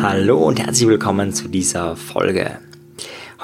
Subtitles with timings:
[0.00, 2.60] Hallo und herzlich willkommen zu dieser Folge.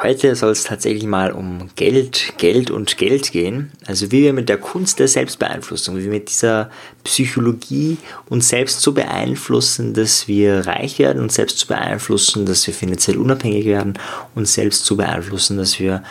[0.01, 3.73] Heute soll es tatsächlich mal um Geld, Geld und Geld gehen.
[3.85, 6.71] Also wie wir mit der Kunst der Selbstbeeinflussung, wie wir mit dieser
[7.03, 7.97] Psychologie
[8.29, 13.17] uns selbst so beeinflussen, dass wir reich werden, uns selbst zu beeinflussen, dass wir finanziell
[13.17, 13.95] unabhängig werden,
[14.37, 16.05] uns selbst zu beeinflussen, dass wir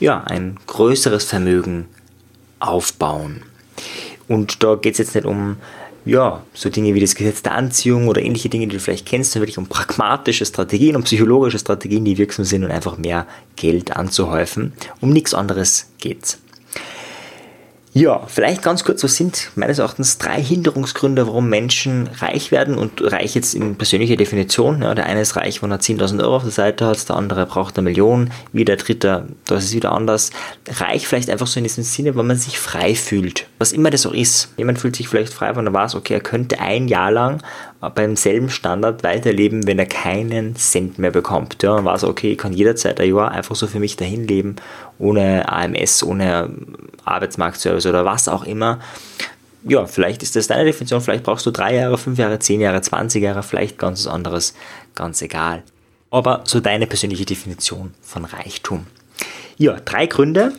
[0.00, 1.84] ja, ein größeres Vermögen
[2.60, 3.42] aufbauen.
[4.26, 5.58] Und da geht es jetzt nicht um
[6.04, 9.32] ja, so Dinge wie das Gesetz der Anziehung oder ähnliche Dinge, die du vielleicht kennst,
[9.32, 13.96] sondern wirklich um pragmatische Strategien, um psychologische Strategien, die wirksam sind und einfach mehr Geld
[13.96, 14.72] anzuhäufen.
[15.00, 16.38] Um nichts anderes geht's.
[17.96, 23.00] Ja, vielleicht ganz kurz, was sind meines Erachtens drei Hinderungsgründe, warum Menschen reich werden und
[23.00, 24.82] reich jetzt in persönlicher Definition.
[24.82, 27.46] Ja, der eine ist reich, wenn er 10.000 Euro auf der Seite hat, der andere
[27.46, 30.30] braucht eine Million, wie der dritte, da ist wieder anders.
[30.68, 34.06] Reich vielleicht einfach so in diesem Sinne, weil man sich frei fühlt, was immer das
[34.06, 34.48] auch ist.
[34.56, 37.42] Jemand fühlt sich vielleicht frei, wenn er weiß, okay, er könnte ein Jahr lang
[37.90, 41.62] beim selben Standard weiterleben, wenn er keinen Cent mehr bekommt.
[41.62, 44.26] Ja, dann war es okay, ich kann jederzeit ein Jahr einfach so für mich dahin
[44.26, 44.56] leben,
[44.98, 46.50] ohne AMS, ohne
[47.04, 48.80] Arbeitsmarktservice oder was auch immer.
[49.66, 52.82] Ja, vielleicht ist das deine Definition, vielleicht brauchst du drei Jahre, fünf Jahre, zehn Jahre,
[52.82, 54.54] 20 Jahre, vielleicht ganz was anderes,
[54.94, 55.62] ganz egal.
[56.10, 58.86] Aber so deine persönliche Definition von Reichtum.
[59.56, 60.52] Ja, drei Gründe.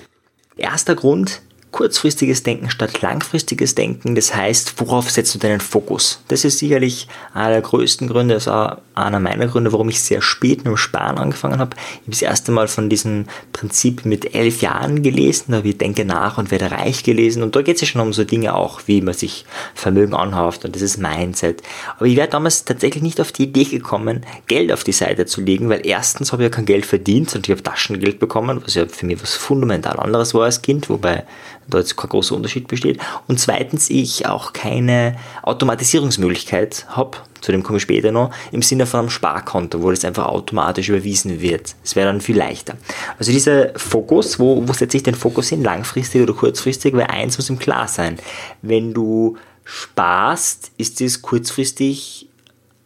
[0.58, 1.41] Erster Grund,
[1.76, 4.16] kurzfristiges Denken statt langfristiges Denken.
[4.16, 6.22] Das heißt, worauf setzt du deinen Fokus?
[6.30, 10.22] Das ist sicherlich einer der größten Gründe, das war einer meiner Gründe, warum ich sehr
[10.22, 11.76] spät mit dem Sparen angefangen habe.
[11.76, 15.78] Ich habe das erste Mal von diesem Prinzip mit elf Jahren gelesen, da habe ich
[15.78, 17.44] Denke nach und werde reich gelesen.
[17.44, 20.64] Und da geht es ja schon um so Dinge auch, wie man sich Vermögen anhauft
[20.64, 21.62] und das ist Mindset.
[21.98, 25.42] Aber ich wäre damals tatsächlich nicht auf die Idee gekommen, Geld auf die Seite zu
[25.42, 28.76] legen, weil erstens habe ich ja kein Geld verdient und ich habe Taschengeld bekommen, was
[28.76, 31.26] ja für mich was fundamental anderes war als Kind, wobei
[31.68, 33.00] da jetzt kein großer Unterschied besteht.
[33.28, 38.86] Und zweitens, ich auch keine Automatisierungsmöglichkeit habe, zu dem komme ich später noch, im Sinne
[38.86, 41.76] von einem Sparkonto, wo das einfach automatisch überwiesen wird.
[41.84, 42.76] Das wäre dann viel leichter.
[43.20, 47.38] Also dieser Fokus, wo, wo setze ich den Fokus hin, langfristig oder kurzfristig, weil eins
[47.38, 48.18] muss ihm klar sein.
[48.62, 52.28] Wenn du sparst, ist es kurzfristig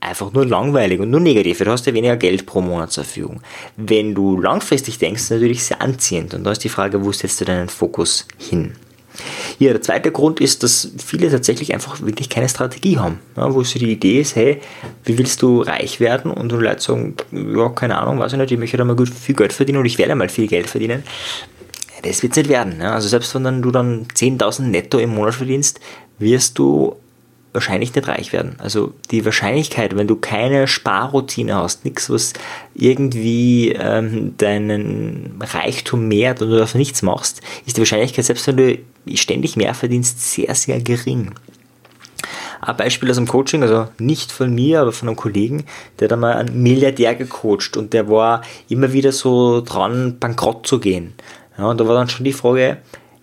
[0.02, 1.60] einfach nur langweilig und nur negativ.
[1.60, 3.42] Du hast ja weniger Geld pro Monat zur Verfügung.
[3.78, 6.34] Wenn du langfristig denkst, ist natürlich sehr anziehend.
[6.34, 8.76] Und da ist die Frage, wo setzt du deinen Fokus hin?
[9.58, 13.20] Ja, der zweite Grund ist, dass viele tatsächlich einfach wirklich keine Strategie haben.
[13.36, 14.62] Ja, wo so die Idee ist, hey,
[15.04, 16.32] wie willst du reich werden?
[16.32, 19.10] Und die Leute sagen, ja, keine Ahnung, weiß ich nicht, ich möchte da mal gut
[19.10, 21.04] viel Geld verdienen und ich werde mal viel Geld verdienen.
[22.04, 22.80] Das wird es nicht werden.
[22.80, 22.94] Ja.
[22.94, 25.82] Also selbst wenn du dann 10.000 netto im Monat verdienst,
[26.18, 26.96] wirst du
[27.54, 28.56] wahrscheinlich nicht reich werden.
[28.60, 32.34] Also die Wahrscheinlichkeit, wenn du keine Sparroutine hast, nichts, was
[32.76, 38.58] irgendwie ähm, deinen Reichtum mehrt und du dafür nichts machst, ist die Wahrscheinlichkeit, selbst wenn
[38.58, 38.78] du
[39.16, 41.32] ständig mehr verdienst, sehr, sehr gering.
[42.62, 45.64] Ein Beispiel aus dem Coaching, also nicht von mir, aber von einem Kollegen,
[45.98, 50.80] der hat einmal einen Milliardär gecoacht und der war immer wieder so dran, bankrott zu
[50.80, 51.14] gehen.
[51.58, 52.78] Ja, und da war dann schon die Frage,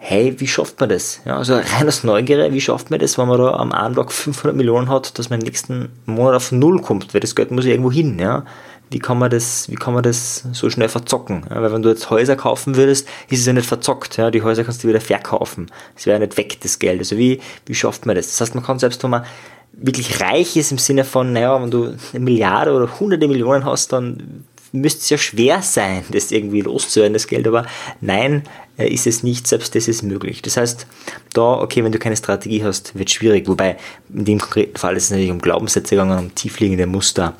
[0.08, 1.20] hey, wie schafft man das?
[1.24, 4.56] Ja, also rein aus Neugierde, wie schafft man das, wenn man da am Tag 500
[4.56, 7.72] Millionen hat, dass man im nächsten Monat auf Null kommt, weil das Geld muss ja
[7.72, 8.44] irgendwo hin, ja.
[8.88, 11.44] Wie kann man das, wie kann man das so schnell verzocken?
[11.50, 14.30] Ja, weil wenn du jetzt Häuser kaufen würdest, ist es ja nicht verzockt, ja.
[14.30, 15.72] Die Häuser kannst du wieder verkaufen.
[15.96, 17.00] Es wäre nicht weg, das Geld.
[17.00, 18.28] Also wie, wie schafft man das?
[18.28, 19.24] Das heißt, man kann selbst, wenn man
[19.72, 23.92] wirklich reich ist im Sinne von, naja, wenn du eine Milliarde oder hunderte Millionen hast,
[23.92, 24.44] dann
[24.80, 27.66] müsste es ja schwer sein, das irgendwie loszuwerden, das Geld, aber
[28.00, 28.42] nein,
[28.78, 30.42] äh, ist es nicht, selbst das ist möglich.
[30.42, 30.86] Das heißt,
[31.32, 33.76] da, okay, wenn du keine Strategie hast, wird es schwierig, wobei
[34.12, 37.34] in dem konkreten Fall ist es natürlich um Glaubenssätze gegangen, um tiefliegende Muster,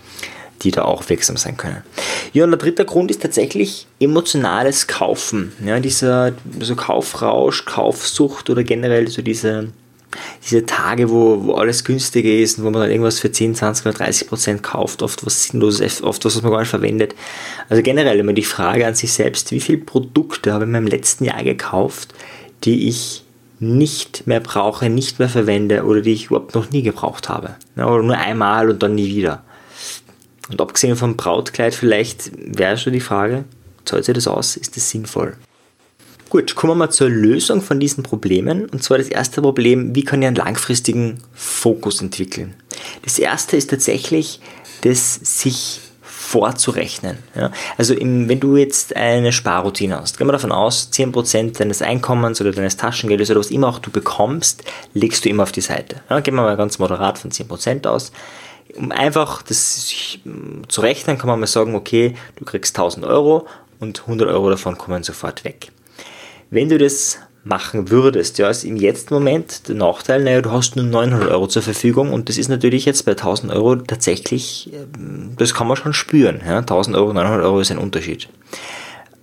[0.62, 1.82] die da auch wirksam sein können.
[2.32, 5.52] Ja, und der dritte Grund ist tatsächlich emotionales Kaufen.
[5.64, 9.69] Ja, dieser so Kaufrausch, Kaufsucht oder generell so diese
[10.43, 13.87] diese Tage, wo, wo alles günstiger ist und wo man dann irgendwas für 10, 20
[13.87, 17.15] oder 30 Prozent kauft, oft was Sinnloses, oft was, was man gar nicht verwendet.
[17.69, 20.87] Also generell immer die Frage an sich selbst, wie viele Produkte habe ich in meinem
[20.87, 22.15] letzten Jahr gekauft,
[22.65, 23.25] die ich
[23.59, 27.56] nicht mehr brauche, nicht mehr verwende oder die ich überhaupt noch nie gebraucht habe.
[27.77, 29.43] Oder nur einmal und dann nie wieder.
[30.50, 33.44] Und abgesehen vom Brautkleid vielleicht wäre schon die Frage,
[33.85, 34.56] zahlt sich das aus?
[34.56, 35.37] Ist das sinnvoll?
[36.37, 38.67] Gut, kommen wir mal zur Lösung von diesen Problemen.
[38.67, 42.53] Und zwar das erste Problem, wie kann ich einen langfristigen Fokus entwickeln?
[43.05, 44.41] Das erste ist tatsächlich,
[44.83, 47.17] das sich vorzurechnen.
[47.35, 47.53] Ja?
[47.79, 52.38] Also im, wenn du jetzt eine Sparroutine hast, gehen wir davon aus, 10% deines Einkommens
[52.43, 54.62] oder deines Taschengeldes oder was immer auch du bekommst,
[54.93, 56.03] legst du immer auf die Seite.
[56.11, 56.21] Ja?
[56.21, 58.12] Gehen wir mal ganz moderat von 10% aus.
[58.75, 59.88] Um einfach das
[60.69, 63.47] zu rechnen, kann man mal sagen, okay, du kriegst 1000 Euro
[63.81, 65.73] und 100 Euro davon kommen sofort weg.
[66.50, 68.38] Wenn du das machen würdest.
[68.38, 72.12] Ja, ist im jetzt Moment der Nachteil, naja, du hast nur 900 Euro zur Verfügung
[72.12, 76.40] und das ist natürlich jetzt bei 1000 Euro tatsächlich, ähm, das kann man schon spüren.
[76.44, 78.28] Ja, 1000 Euro, 900 Euro ist ein Unterschied.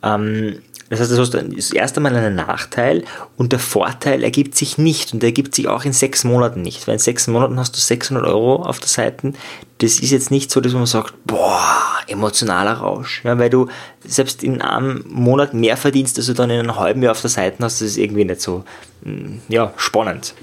[0.02, 0.60] Ähm,
[0.94, 3.04] das heißt, das hast das erste Mal einen Nachteil
[3.36, 6.88] und der Vorteil ergibt sich nicht und der ergibt sich auch in sechs Monaten nicht.
[6.88, 9.34] Weil in sechs Monaten hast du 600 Euro auf der Seite.
[9.80, 11.68] Das ist jetzt nicht so, dass man sagt, boah,
[12.06, 13.24] emotionaler Rausch.
[13.24, 13.70] Ja, weil du
[14.06, 17.32] selbst in einem Monat mehr verdienst, als du dann in einem halben Jahr auf der
[17.32, 18.64] Seite hast, das ist irgendwie nicht so
[19.04, 20.36] mm, ja, spannend.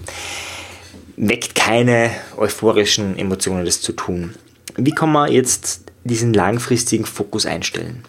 [1.16, 4.34] Weckt keine euphorischen Emotionen, das zu tun.
[4.76, 8.02] Wie kann man jetzt diesen langfristigen Fokus einstellen?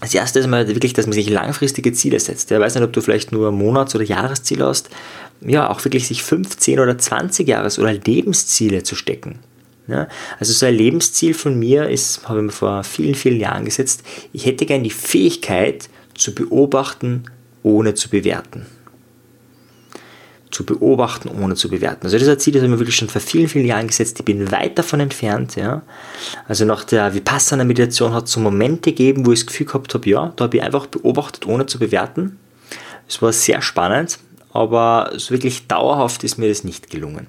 [0.00, 2.50] Das erste ist mal wirklich, dass man sich langfristige Ziele setzt.
[2.50, 4.90] Ich weiß nicht, ob du vielleicht nur Monats- oder Jahresziele hast.
[5.40, 9.38] Ja, auch wirklich sich 15 oder 20 Jahres- oder Lebensziele zu stecken.
[9.88, 10.08] Ja,
[10.38, 14.02] also so ein Lebensziel von mir ist, habe ich mir vor vielen, vielen Jahren gesetzt,
[14.32, 17.24] ich hätte gern die Fähigkeit zu beobachten,
[17.62, 18.66] ohne zu bewerten.
[20.56, 22.06] Zu beobachten, ohne zu bewerten.
[22.06, 24.18] Also ein Ziel, das habe ich mir wirklich schon vor vielen, vielen Jahren gesetzt.
[24.18, 25.54] Ich bin weit davon entfernt.
[25.54, 25.82] Ja.
[26.48, 30.08] Also nach der Vipassana-Meditation hat es so Momente gegeben, wo ich das Gefühl gehabt habe,
[30.08, 32.38] ja, da habe ich einfach beobachtet, ohne zu bewerten.
[33.06, 34.18] Es war sehr spannend,
[34.54, 37.26] aber so wirklich dauerhaft ist mir das nicht gelungen.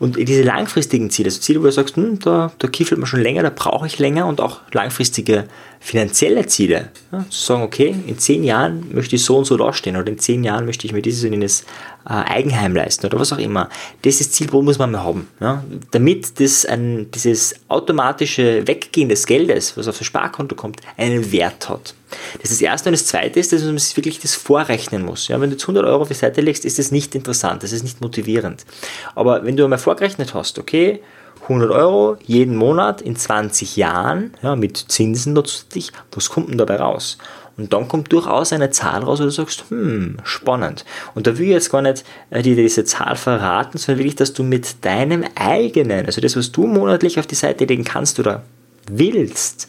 [0.00, 3.20] Und diese langfristigen Ziele, also Ziele, wo du sagst, hm, da, da kiefelt man schon
[3.20, 5.44] länger, da brauche ich länger und auch langfristige
[5.82, 6.90] finanzielle Ziele.
[7.10, 10.18] Ja, zu sagen, okay, in zehn Jahren möchte ich so und so dastehen oder in
[10.18, 11.62] zehn Jahren möchte ich mir dieses und jenes
[12.04, 13.68] äh, Eigenheim leisten oder was auch immer.
[14.02, 15.28] Das ist Ziel, wo muss man mal haben.
[15.40, 15.64] Ja?
[15.90, 21.68] Damit das ein, dieses automatische Weggehen des Geldes, was auf das Sparkonto kommt, einen Wert
[21.68, 21.94] hat.
[22.40, 22.88] Das ist das Erste.
[22.88, 25.26] Und das Zweite ist, dass man sich wirklich das vorrechnen muss.
[25.26, 27.72] Ja, wenn du jetzt 100 Euro auf die Seite legst, ist das nicht interessant, das
[27.72, 28.64] ist nicht motivierend.
[29.16, 31.00] Aber wenn du einmal vorgerechnet hast, okay,
[31.42, 36.76] 100 Euro jeden Monat in 20 Jahren, ja, mit Zinsen natürlich, was kommt denn dabei
[36.76, 37.18] raus?
[37.56, 40.84] Und dann kommt durchaus eine Zahl raus, wo du sagst, hm, spannend.
[41.14, 44.32] Und da will ich jetzt gar nicht äh, dir diese Zahl verraten, sondern wirklich, dass
[44.32, 48.42] du mit deinem eigenen, also das, was du monatlich auf die Seite legen kannst oder
[48.90, 49.68] willst,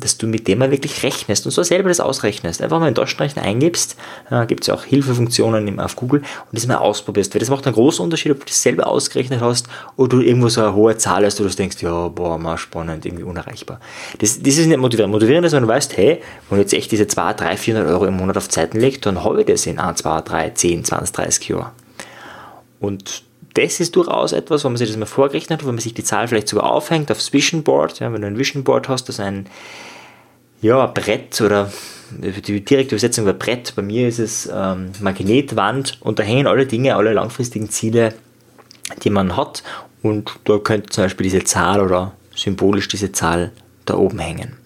[0.00, 2.62] dass du mit dem mal wirklich rechnest und so selber das ausrechnest.
[2.62, 3.96] Einfach mal in Taschenrechner eingibst,
[4.30, 7.34] äh, gibt es ja auch Hilfefunktionen auf Google und das mal ausprobierst.
[7.34, 10.48] Weil das macht einen großen Unterschied, ob du das selber ausgerechnet hast oder du irgendwo
[10.48, 13.80] so eine hohe Zahl hast, wo du denkst, ja, boah, mal spannend, irgendwie unerreichbar.
[14.18, 15.12] Das, das ist nicht motivierend.
[15.12, 18.06] Motivierend ist, wenn du weißt, hey, wenn ich jetzt echt diese 2, 3, 400 Euro
[18.06, 21.14] im Monat auf Zeiten lege, dann habe ich das in 1, 2, 3, 10, 20,
[21.14, 21.70] 30 Jahren.
[22.80, 23.22] Und
[23.62, 26.04] das ist durchaus etwas, wo man sich das mal vorgerechnet hat, wo man sich die
[26.04, 28.00] Zahl vielleicht sogar aufhängt aufs Vision Board.
[28.00, 29.46] Ja, wenn du ein Vision Board hast, das ein
[30.62, 31.72] ja, Brett oder
[32.10, 33.74] die direkte Übersetzung war Brett.
[33.76, 38.14] Bei mir ist es ähm, Magnetwand und da hängen alle Dinge, alle langfristigen Ziele,
[39.02, 39.62] die man hat.
[40.02, 43.52] Und da könnte zum Beispiel diese Zahl oder symbolisch diese Zahl
[43.84, 44.59] da oben hängen.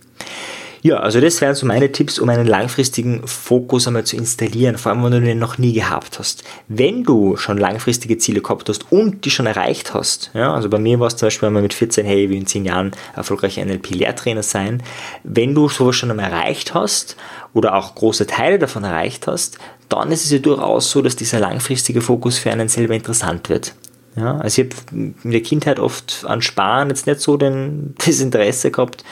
[0.86, 4.92] Ja, also das wären so meine Tipps, um einen langfristigen Fokus einmal zu installieren, vor
[4.92, 6.44] allem wenn du den noch nie gehabt hast.
[6.69, 10.78] Wenn du schon langfristige Ziele gehabt hast und die schon erreicht hast, ja, also bei
[10.78, 14.42] mir war es zum Beispiel einmal mit 14, hey, will in 10 Jahren erfolgreicher NLP-Lehrtrainer
[14.42, 14.82] sein,
[15.22, 17.16] wenn du sowas schon einmal erreicht hast
[17.54, 19.56] oder auch große Teile davon erreicht hast,
[19.88, 23.75] dann ist es ja durchaus so, dass dieser langfristige Fokus für einen selber interessant wird.
[24.16, 28.20] Ja, also ich habe in der Kindheit oft an Sparen jetzt nicht so den, das
[28.20, 29.02] Interesse gehabt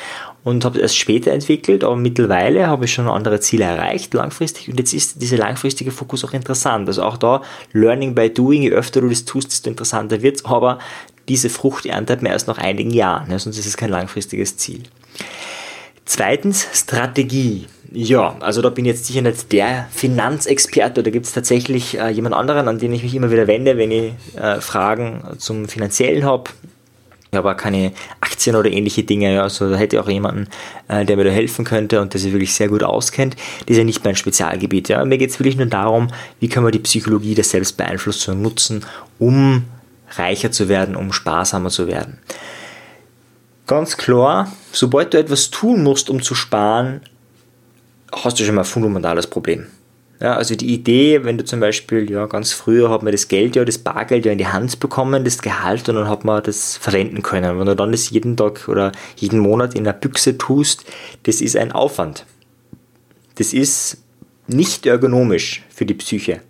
[0.45, 4.79] und habe erst später entwickelt, aber mittlerweile habe ich schon andere Ziele erreicht, langfristig, und
[4.79, 6.89] jetzt ist dieser langfristige Fokus auch interessant.
[6.89, 7.43] Also auch da,
[7.73, 10.79] Learning by Doing, je öfter du das tust, desto interessanter wird es, aber
[11.29, 14.83] diese Frucht erntet man erst nach einigen Jahren, ja, sonst ist es kein langfristiges Ziel.
[16.05, 17.67] Zweitens, Strategie.
[17.93, 22.09] Ja, also da bin ich jetzt sicher nicht der Finanzexperte, da gibt es tatsächlich äh,
[22.09, 26.25] jemand anderen, an den ich mich immer wieder wende, wenn ich äh, Fragen zum Finanziellen
[26.25, 26.51] habe
[27.39, 29.43] aber keine Aktien oder ähnliche Dinge.
[29.43, 30.49] Also da hätte ich auch jemanden,
[30.89, 33.37] äh, der mir da helfen könnte und der sich wirklich sehr gut auskennt.
[33.61, 34.91] Das ist ja nicht mein Spezialgebiet.
[34.91, 35.03] Ja.
[35.05, 36.09] Mir geht es wirklich nur darum,
[36.41, 38.85] wie kann man die Psychologie der Selbstbeeinflussung nutzen,
[39.19, 39.65] um
[40.11, 42.19] reicher zu werden, um sparsamer zu werden.
[43.67, 47.01] Ganz klar, sobald du etwas tun musst, um zu sparen,
[48.13, 49.69] hast du schon mal ein fundamentales Problem.
[50.23, 53.57] Ja, also die Idee, wenn du zum Beispiel, ja, ganz früher hat man das Geld
[53.57, 56.77] ja, das Bargeld ja in die Hand bekommen, das Gehalt, und dann hat man das
[56.77, 57.59] verwenden können.
[57.59, 60.85] Wenn du dann das jeden Tag oder jeden Monat in der Büchse tust,
[61.25, 62.25] das ist ein Aufwand.
[63.35, 64.01] Das ist
[64.47, 66.41] nicht ergonomisch für die Psyche.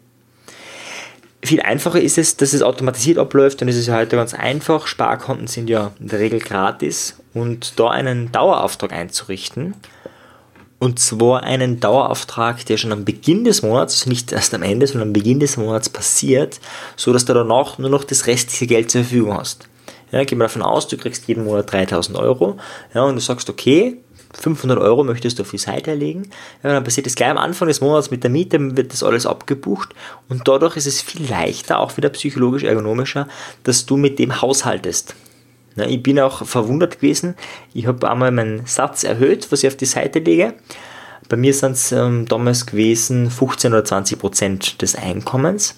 [1.42, 4.86] Viel einfacher ist es, dass es automatisiert abläuft es ist ja heute ganz einfach.
[4.86, 9.74] Sparkonten sind ja in der Regel gratis und da einen Dauerauftrag einzurichten
[10.82, 14.88] und zwar einen Dauerauftrag, der schon am Beginn des Monats, also nicht erst am Ende,
[14.88, 16.58] sondern am Beginn des Monats passiert,
[16.96, 19.68] so dass du danach nur noch das restliche Geld zur Verfügung hast.
[20.10, 22.56] Ja, gehen wir davon aus, du kriegst jeden Monat 3000 Euro
[22.94, 23.98] ja, und du sagst, okay,
[24.32, 26.30] 500 Euro möchtest du auf die Seite legen.
[26.64, 29.24] Ja, dann passiert das gleich am Anfang des Monats mit der Miete, wird das alles
[29.24, 29.90] abgebucht
[30.28, 33.28] und dadurch ist es viel leichter, auch wieder psychologisch ergonomischer,
[33.62, 35.14] dass du mit dem haushaltest.
[35.76, 37.34] Ja, ich bin auch verwundert gewesen.
[37.72, 40.54] Ich habe einmal meinen Satz erhöht, was ich auf die Seite lege.
[41.28, 45.76] Bei mir sind es ähm, damals gewesen 15 oder 20 Prozent des Einkommens.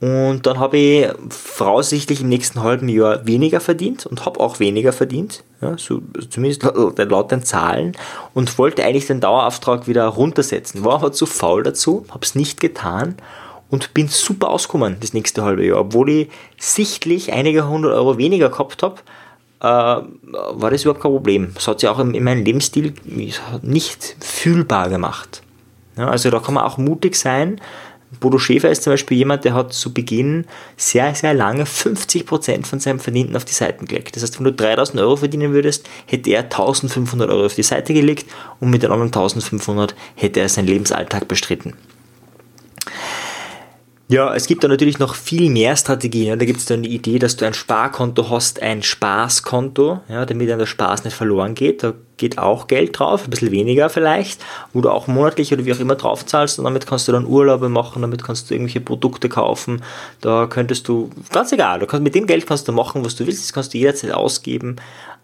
[0.00, 4.92] Und dann habe ich voraussichtlich im nächsten halben Jahr weniger verdient und habe auch weniger
[4.92, 7.96] verdient, ja, so, zumindest laut den Zahlen,
[8.34, 10.84] und wollte eigentlich den Dauerauftrag wieder runtersetzen.
[10.84, 13.14] War aber zu faul dazu, habe es nicht getan
[13.70, 15.80] und bin super ausgekommen das nächste halbe Jahr.
[15.80, 19.00] Obwohl ich sichtlich einige hundert Euro weniger gehabt habe, äh,
[19.60, 21.52] war das überhaupt kein Problem.
[21.54, 22.94] Das hat sich auch in, in meinem Lebensstil
[23.62, 25.42] nicht fühlbar gemacht.
[25.96, 27.60] Ja, also da kann man auch mutig sein,
[28.20, 30.46] Bodo Schäfer ist zum Beispiel jemand, der hat zu Beginn
[30.76, 34.14] sehr, sehr lange 50% von seinem Verdienten auf die Seiten gelegt.
[34.14, 37.92] Das heißt, wenn du 3000 Euro verdienen würdest, hätte er 1500 Euro auf die Seite
[37.94, 38.26] gelegt
[38.60, 41.74] und mit den anderen 1500 hätte er seinen Lebensalltag bestritten.
[44.08, 46.38] Ja, es gibt da natürlich noch viel mehr Strategien.
[46.38, 50.48] Da gibt es dann die Idee, dass du ein Sparkonto hast, ein Spaßkonto, ja, damit
[50.48, 51.82] dann der Spaß nicht verloren geht.
[51.82, 54.40] Da geht auch Geld drauf, ein bisschen weniger vielleicht,
[54.72, 57.26] wo du auch monatlich oder wie auch immer drauf zahlst und damit kannst du dann
[57.26, 59.82] Urlaube machen, damit kannst du irgendwelche Produkte kaufen.
[60.20, 63.26] Da könntest du, ganz egal, du kannst, mit dem Geld kannst du machen, was du
[63.26, 64.76] willst, das kannst du jederzeit ausgeben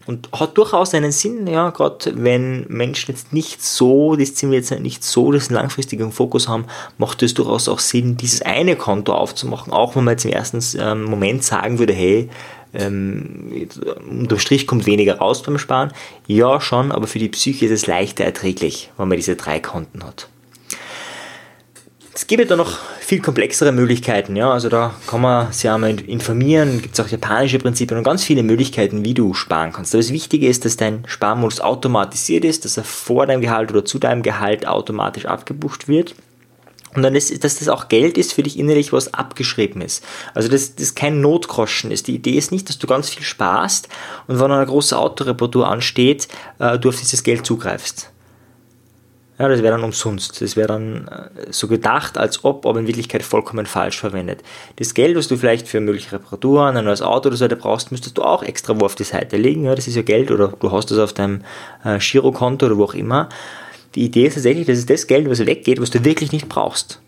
[0.05, 5.03] und hat durchaus einen Sinn, ja, gerade wenn Menschen jetzt nicht so diszipliniert sind, nicht
[5.03, 6.65] so diesen langfristigen Fokus haben,
[6.97, 10.59] macht es durchaus auch Sinn, dieses eine Konto aufzumachen, auch wenn man jetzt im ersten
[10.79, 12.29] ähm, Moment sagen würde, hey,
[12.73, 13.67] ähm,
[14.09, 15.93] unterm Strich kommt weniger raus beim Sparen.
[16.27, 20.03] Ja, schon, aber für die Psyche ist es leichter erträglich, wenn man diese drei Konten
[20.03, 20.27] hat.
[22.15, 26.79] Es gibt da noch viel komplexere Möglichkeiten, ja, also da kann man sich einmal informieren,
[26.79, 29.95] gibt es auch japanische Prinzipien und ganz viele Möglichkeiten, wie du sparen kannst.
[29.95, 33.83] Aber das Wichtige ist, dass dein Sparmodus automatisiert ist, dass er vor deinem Gehalt oder
[33.83, 36.13] zu deinem Gehalt automatisch abgebucht wird.
[36.93, 40.05] Und dann ist, dass das auch Geld ist für dich innerlich, was abgeschrieben ist.
[40.35, 42.05] Also dass das kein Notgroschen ist.
[42.05, 43.89] Die Idee ist nicht, dass du ganz viel sparst
[44.27, 46.27] und wenn eine große Autoreparatur ansteht,
[46.59, 48.12] äh, du auf dieses Geld zugreifst.
[49.43, 50.41] Ja, das wäre dann umsonst.
[50.41, 54.41] Das wäre dann äh, so gedacht, als ob, aber in Wirklichkeit vollkommen falsch verwendet.
[54.77, 58.17] Das Geld, was du vielleicht für mögliche Reparaturen, ein neues Auto oder so brauchst, müsstest
[58.17, 59.65] du auch extra wo auf die Seite legen.
[59.65, 61.41] Ja, das ist ja Geld oder du hast das auf deinem
[61.83, 63.27] äh, Girokonto oder wo auch immer.
[63.95, 67.01] Die Idee ist tatsächlich, dass es das Geld, was weggeht, was du wirklich nicht brauchst.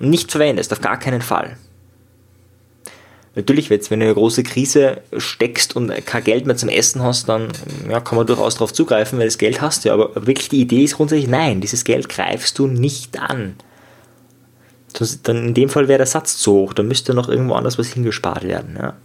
[0.00, 1.58] Und nicht verwendest, auf gar keinen Fall.
[3.38, 7.28] Natürlich, wenn du in eine große Krise steckst und kein Geld mehr zum Essen hast,
[7.28, 7.52] dann
[7.88, 9.92] ja, kann man durchaus darauf zugreifen, weil das Geld hast du.
[9.92, 13.54] Aber wirklich die Idee ist grundsätzlich, nein, dieses Geld greifst du nicht an.
[15.22, 17.86] dann in dem Fall wäre der Satz zu hoch, da müsste noch irgendwo anders was
[17.86, 18.76] hingespart werden.
[18.76, 18.96] Ja.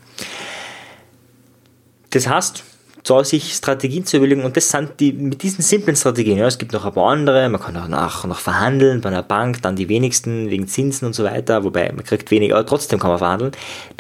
[2.09, 2.63] Das heißt,
[3.05, 6.37] so sich Strategien zu überlegen und das sind die mit diesen simplen Strategien.
[6.37, 9.23] Ja, es gibt noch ein paar andere, man kann auch nach, noch verhandeln bei einer
[9.23, 12.99] Bank, dann die wenigsten wegen Zinsen und so weiter, wobei man kriegt weniger, aber trotzdem
[12.99, 13.51] kann man verhandeln.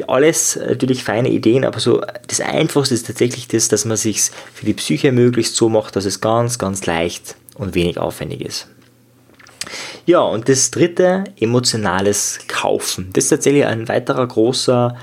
[0.07, 4.65] Alles natürlich feine Ideen, aber so das Einfachste ist tatsächlich das, dass man sich für
[4.65, 8.67] die Psyche möglichst so macht, dass es ganz, ganz leicht und wenig aufwendig ist.
[10.05, 13.09] Ja, und das dritte, emotionales Kaufen.
[13.13, 14.95] Das ist tatsächlich ein weiterer großer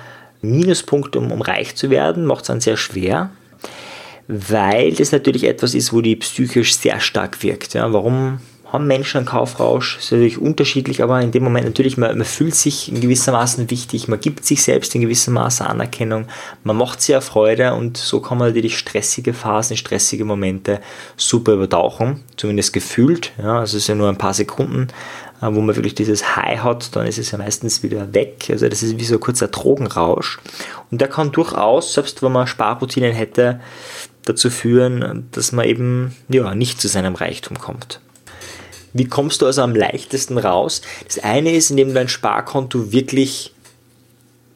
[0.42, 3.30] Minuspunkt, um, um reich zu werden, macht es dann sehr schwer
[4.30, 7.74] weil das natürlich etwas ist, wo die psychisch sehr stark wirkt.
[7.74, 8.38] Ja, warum
[8.72, 9.96] haben Menschen einen Kaufrausch?
[9.96, 13.70] Das ist natürlich unterschiedlich, aber in dem Moment natürlich, man, man fühlt sich in gewissermaßen
[13.70, 16.26] wichtig, man gibt sich selbst in gewissem Maße Anerkennung,
[16.62, 20.80] man macht ja Freude und so kann man natürlich stressige Phasen, stressige Momente
[21.16, 23.32] super übertauchen, zumindest gefühlt.
[23.38, 24.86] Ja, also es ist ja nur ein paar Sekunden,
[25.42, 28.46] äh, wo man wirklich dieses High hat, dann ist es ja meistens wieder weg.
[28.50, 30.38] Also das ist wie so ein kurzer Drogenrausch.
[30.90, 33.60] Und der kann durchaus, selbst wenn man Sparroutinen hätte,
[34.24, 38.00] dazu führen, dass man eben ja, nicht zu seinem Reichtum kommt.
[38.92, 40.82] Wie kommst du also am leichtesten raus?
[41.06, 43.52] Das eine ist, indem du dein Sparkonto wirklich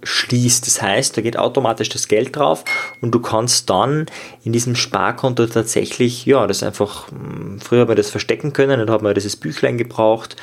[0.04, 0.66] schließt.
[0.66, 2.64] Das heißt, da geht automatisch das Geld drauf
[3.00, 4.06] und du kannst dann
[4.44, 8.90] in diesem Sparkonto tatsächlich, ja, das einfach, hm, früher haben wir das verstecken können, dann
[8.90, 10.36] hat man dieses Büchlein gebraucht,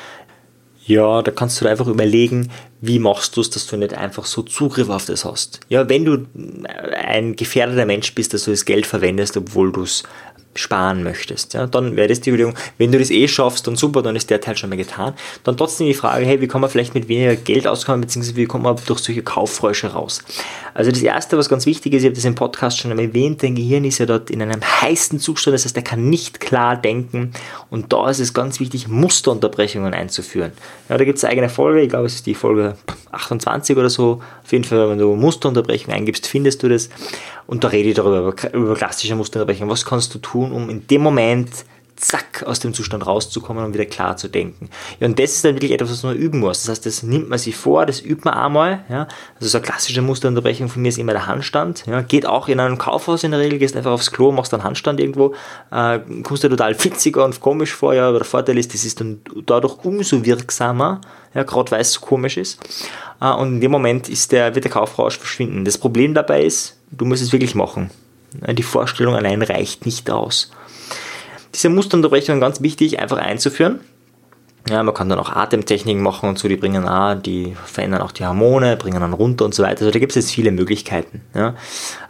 [0.92, 4.42] ja, da kannst du einfach überlegen, wie machst du es, dass du nicht einfach so
[4.42, 5.60] Zugriff auf das hast.
[5.70, 6.26] Ja, wenn du
[6.96, 10.04] ein gefährdeter Mensch bist, dass du das Geld verwendest, obwohl du es
[10.56, 14.02] sparen möchtest, ja, dann wäre das die Überlegung, wenn du das eh schaffst, dann super,
[14.02, 15.14] dann ist der Teil schon mal getan.
[15.44, 18.46] Dann trotzdem die Frage, hey, wie kann man vielleicht mit weniger Geld auskommen, beziehungsweise wie
[18.46, 20.24] kommt man durch solche Kauffräusche raus?
[20.74, 23.44] Also das Erste, was ganz wichtig ist, ich habe das im Podcast schon einmal erwähnt,
[23.44, 26.76] dein Gehirn ist ja dort in einem heißen Zustand, das heißt, er kann nicht klar
[26.76, 27.32] denken
[27.70, 30.52] und da ist es ganz wichtig, Musterunterbrechungen einzuführen.
[30.90, 32.76] Ja, da gibt es eine eigene Folge, ich glaube, es ist die Folge
[33.12, 36.90] 28 oder so, auf jeden Fall, wenn du Musterunterbrechung eingibst, findest du das
[37.48, 39.70] und da rede ich darüber, über klassische Musterunterbrechung.
[39.70, 41.64] Was kannst du tun, um in dem Moment
[42.02, 44.70] zack, aus dem Zustand rauszukommen und wieder klar zu denken.
[45.00, 46.64] Ja, und das ist dann wirklich etwas, was man üben muss.
[46.64, 48.84] Das heißt, das nimmt man sich vor, das übt man einmal.
[48.90, 49.08] Ja.
[49.36, 51.86] Also so eine klassische Musterunterbrechung von mir ist immer der Handstand.
[51.86, 52.02] Ja.
[52.02, 55.00] Geht auch in einem Kaufhaus in der Regel, gehst einfach aufs Klo, machst einen Handstand
[55.00, 55.36] irgendwo,
[55.72, 59.00] äh, kommst dir total witziger und komisch vor, ja, aber der Vorteil ist, das ist
[59.00, 61.02] dann dadurch umso wirksamer,
[61.36, 62.60] ja, gerade weil es so komisch ist.
[63.22, 65.66] Äh, und in dem Moment ist der, wird der Kaufrausch verschwinden.
[65.66, 67.92] Das Problem dabei ist, du musst es wirklich machen.
[68.34, 70.52] Die Vorstellung allein reicht nicht aus.
[71.54, 73.82] Diese Musterunterbrechung ganz wichtig, einfach einzuführen.
[74.70, 78.12] Ja, man kann dann auch Atemtechniken machen und so, die bringen auch, die verändern auch
[78.12, 79.82] die Hormone, bringen dann runter und so weiter.
[79.82, 81.22] Also da gibt es jetzt viele Möglichkeiten.
[81.34, 81.56] Ja.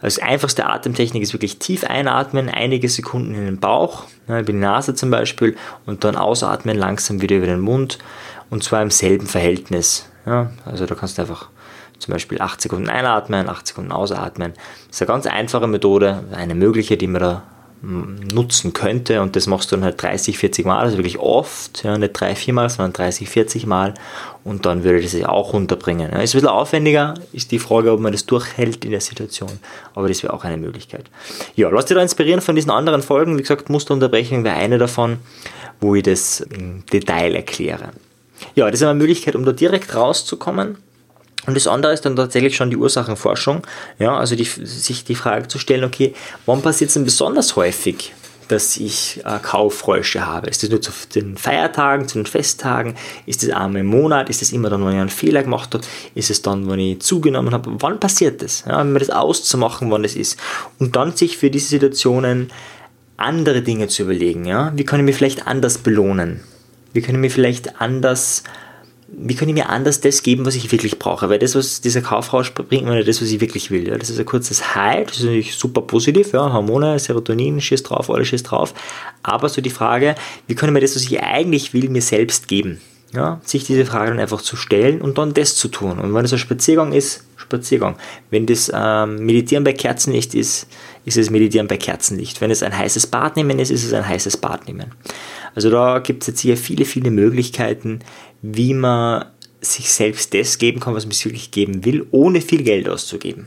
[0.02, 4.58] Als einfachste Atemtechnik ist wirklich tief einatmen, einige Sekunden in den Bauch, ja, über die
[4.58, 5.56] Nase zum Beispiel,
[5.86, 7.98] und dann ausatmen langsam wieder über den Mund
[8.50, 10.06] und zwar im selben Verhältnis.
[10.26, 10.50] Ja.
[10.66, 11.48] Also da kannst du einfach
[11.98, 14.52] zum Beispiel 8 Sekunden einatmen, 8 Sekunden ausatmen.
[14.88, 17.42] Das ist eine ganz einfache Methode, eine mögliche, die man da
[17.82, 21.98] nutzen könnte und das machst du dann halt 30, 40 Mal, also wirklich oft, ja,
[21.98, 23.94] nicht 3, 4 Mal, sondern 30, 40 Mal
[24.44, 26.12] und dann würde das sich auch runterbringen.
[26.12, 29.50] Ja, ist ein bisschen aufwendiger, ist die Frage, ob man das durchhält in der Situation,
[29.94, 31.06] aber das wäre auch eine Möglichkeit.
[31.56, 35.18] Ja, lass dich da inspirieren von diesen anderen Folgen, wie gesagt, Musterunterbrechung wäre eine davon,
[35.80, 37.88] wo ich das im Detail erkläre.
[38.54, 40.78] Ja, das ist eine Möglichkeit, um da direkt rauszukommen
[41.46, 43.66] und das andere ist dann tatsächlich schon die Ursachenforschung,
[43.98, 46.14] ja, also die, sich die Frage zu stellen, okay,
[46.46, 48.12] wann passiert es denn besonders häufig,
[48.48, 50.48] dass ich äh, Kaufräusche habe?
[50.48, 52.96] Ist das nur zu den Feiertagen, zu den Festtagen?
[53.26, 54.28] Ist das einmal im Monat?
[54.30, 55.84] Ist das immer dann, wenn ich einen Fehler gemacht habe?
[56.14, 57.70] Ist es dann, wenn ich zugenommen habe?
[57.78, 58.64] Wann passiert das?
[58.68, 60.38] Ja, mir das auszumachen, wann das ist.
[60.78, 62.50] Und dann sich für diese Situationen
[63.16, 64.44] andere Dinge zu überlegen.
[64.44, 64.72] Ja?
[64.76, 66.40] Wie kann ich mich vielleicht anders belohnen?
[66.92, 68.42] Wie kann ich mich vielleicht anders
[69.14, 71.28] wie kann ich mir anders das geben, was ich wirklich brauche?
[71.28, 73.88] Weil das, was dieser Kaufrausch bringt mir das, was ich wirklich will.
[73.88, 73.98] Ja.
[73.98, 76.52] Das ist ein kurzes High, das ist natürlich super positiv, ja.
[76.52, 78.74] Hormone, Serotonin, schießt drauf, alles schießt drauf.
[79.22, 80.14] Aber so die Frage,
[80.46, 82.80] wie kann ich mir das, was ich eigentlich will, mir selbst geben?
[83.14, 85.98] Ja, sich diese Frage dann einfach zu stellen und dann das zu tun.
[85.98, 87.96] Und wenn es ein Spaziergang ist, Spaziergang.
[88.30, 90.66] Wenn das ähm, Meditieren bei Kerzenlicht ist,
[91.04, 92.40] ist es Meditieren bei Kerzenlicht.
[92.40, 94.92] Wenn es ein heißes Bad nehmen ist, ist es ein heißes Bad nehmen.
[95.54, 98.00] Also da gibt es jetzt hier viele, viele Möglichkeiten,
[98.42, 99.26] wie man
[99.60, 103.46] sich selbst das geben kann, was man sich wirklich geben will, ohne viel Geld auszugeben.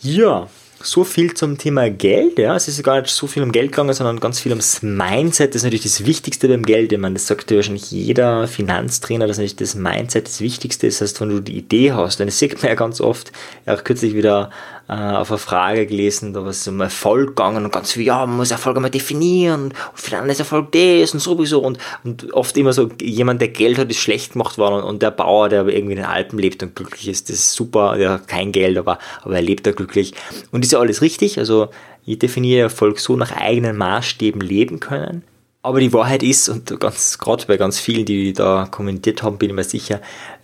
[0.00, 0.48] Ja,
[0.82, 2.38] so viel zum Thema Geld.
[2.38, 2.54] Ja.
[2.56, 5.50] Es ist gar nicht so viel um Geld gegangen, sondern ganz viel ums Mindset.
[5.50, 6.92] Das ist natürlich das Wichtigste beim Geld.
[6.92, 11.00] Ich meine, das sagt ja wahrscheinlich jeder Finanztrainer, dass natürlich das Mindset das Wichtigste ist.
[11.00, 13.32] Das heißt, wenn du die Idee hast, und das sieht man ja ganz oft,
[13.66, 14.50] auch kürzlich wieder
[14.88, 18.26] äh, auf eine Frage gelesen, da war es um Erfolg gegangen und ganz viel, ja,
[18.26, 22.56] man muss Erfolg einmal definieren und dann ist Erfolg das und sowieso und, und oft
[22.56, 25.66] immer so, jemand, der Geld hat, ist schlecht gemacht worden und, und der Bauer, der
[25.66, 28.76] irgendwie in den Alpen lebt und glücklich ist, das ist super, der hat kein Geld,
[28.76, 30.14] aber, aber er lebt da glücklich.
[30.52, 31.68] Und ist ja alles richtig, also
[32.04, 35.24] ich definiere Erfolg so nach eigenen Maßstäben leben können
[35.64, 39.48] aber die Wahrheit ist, und ganz gerade bei ganz vielen, die da kommentiert haben, bin
[39.48, 40.02] ich mir sicher,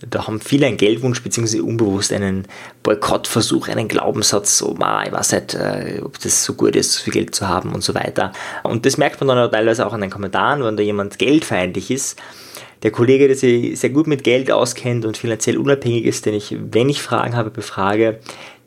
[0.09, 2.49] da haben viele einen Geldwunsch, beziehungsweise unbewusst einen
[2.83, 7.03] Boykottversuch, einen Glaubenssatz, so, ma, ich weiß nicht, äh, ob das so gut ist, so
[7.03, 8.33] viel Geld zu haben und so weiter.
[8.63, 11.91] Und das merkt man dann auch teilweise auch in den Kommentaren, wenn da jemand geldfeindlich
[11.91, 12.19] ist.
[12.83, 16.57] Der Kollege, der sich sehr gut mit Geld auskennt und finanziell unabhängig ist, den ich,
[16.59, 18.21] wenn ich Fragen habe, befrage,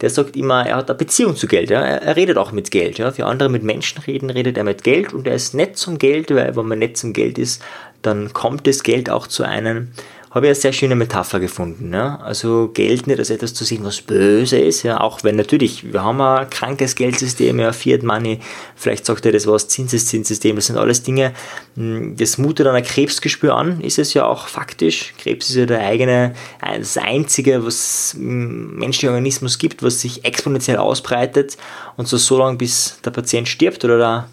[0.03, 1.69] der sagt immer, er hat eine Beziehung zu Geld.
[1.69, 1.79] Ja?
[1.81, 2.97] Er, redet auch mit Geld.
[2.97, 3.11] Ja?
[3.11, 6.29] Für andere mit Menschen reden, redet er mit Geld und er ist nett zum Geld,
[6.29, 7.63] weil wenn man nett zum Geld ist,
[8.01, 9.93] dann kommt das Geld auch zu einem
[10.33, 11.93] habe ich eine sehr schöne Metapher gefunden.
[11.93, 12.15] Ja?
[12.15, 14.99] Also Geld nicht als etwas zu sehen, was böse ist, ja?
[14.99, 18.39] auch wenn natürlich, wir haben ein krankes Geldsystem, ja, Fiat Money,
[18.75, 21.33] vielleicht sagt er das was, Zinseszinssystem, das sind alles Dinge,
[21.75, 25.13] hm, das mutet an ein Krebsgespür an, ist es ja auch faktisch.
[25.19, 30.77] Krebs ist ja der eigene, das einzige, was im menschlichen Organismus gibt, was sich exponentiell
[30.77, 31.57] ausbreitet
[31.95, 34.27] und so so lange, bis der Patient stirbt oder der,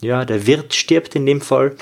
[0.00, 1.76] ja, der Wirt stirbt in dem Fall.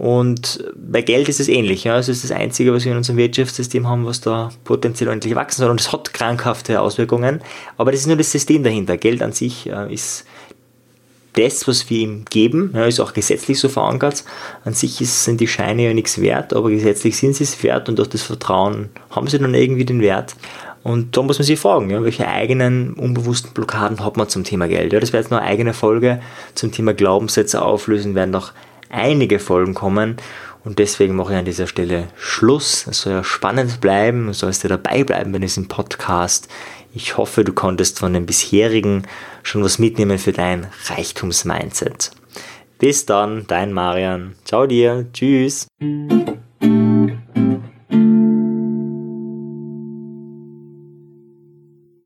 [0.00, 1.84] Und bei Geld ist es ähnlich.
[1.84, 1.98] Ja.
[1.98, 5.60] Es ist das Einzige, was wir in unserem Wirtschaftssystem haben, was da potenziell ordentlich wachsen
[5.60, 5.70] soll.
[5.70, 7.42] Und es hat krankhafte Auswirkungen.
[7.76, 8.96] Aber das ist nur das System dahinter.
[8.96, 10.24] Geld an sich äh, ist
[11.34, 14.24] das, was wir ihm geben, ja, ist auch gesetzlich so verankert.
[14.64, 17.90] An sich ist, sind die Scheine ja nichts wert, aber gesetzlich sind sie es wert
[17.90, 20.34] und durch das Vertrauen haben sie dann irgendwie den Wert.
[20.82, 24.66] Und da muss man sich fragen, ja, welche eigenen unbewussten Blockaden hat man zum Thema
[24.66, 24.94] Geld.
[24.94, 26.22] Ja, das wäre jetzt noch eine eigene Folge
[26.54, 28.54] zum Thema Glaubenssätze auflösen, werden noch
[28.90, 30.16] einige Folgen kommen.
[30.64, 32.86] Und deswegen mache ich an dieser Stelle Schluss.
[32.86, 36.48] Es soll ja spannend bleiben, du sollst ja dabei bleiben bei diesem Podcast.
[36.92, 39.06] Ich hoffe, du konntest von dem bisherigen
[39.42, 42.10] schon was mitnehmen für dein Reichtums-Mindset.
[42.78, 44.34] Bis dann, dein Marian.
[44.44, 45.06] Ciao dir.
[45.12, 45.68] Tschüss.